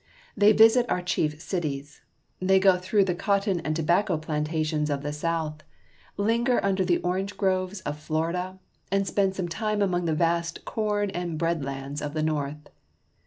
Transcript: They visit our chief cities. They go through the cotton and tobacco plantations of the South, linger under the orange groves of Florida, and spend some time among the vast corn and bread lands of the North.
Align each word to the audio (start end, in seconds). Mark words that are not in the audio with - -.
They 0.35 0.51
visit 0.51 0.89
our 0.89 1.03
chief 1.03 1.39
cities. 1.39 2.01
They 2.41 2.57
go 2.59 2.75
through 2.77 3.03
the 3.05 3.13
cotton 3.13 3.59
and 3.59 3.75
tobacco 3.75 4.17
plantations 4.17 4.89
of 4.89 5.03
the 5.03 5.13
South, 5.13 5.61
linger 6.17 6.59
under 6.65 6.83
the 6.83 6.97
orange 7.03 7.37
groves 7.37 7.81
of 7.81 7.99
Florida, 7.99 8.57
and 8.91 9.05
spend 9.05 9.35
some 9.35 9.47
time 9.47 9.79
among 9.79 10.05
the 10.05 10.15
vast 10.15 10.65
corn 10.65 11.11
and 11.11 11.37
bread 11.37 11.63
lands 11.63 12.01
of 12.01 12.15
the 12.15 12.23
North. 12.23 12.67